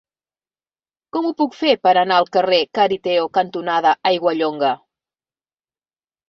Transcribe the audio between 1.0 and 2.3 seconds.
Com ho puc fer per anar al